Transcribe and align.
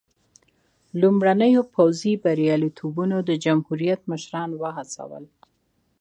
لومړنیو 1.01 1.61
پوځي 1.75 2.13
بریالیتوبونو 2.23 3.17
د 3.29 3.31
جمهوریت 3.43 4.01
مشران 4.11 4.49
وهڅول. 4.61 5.23